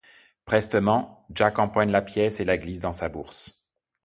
[0.45, 3.61] Prestement, Jack empoigne la pièce et la glisse dans sa bourse.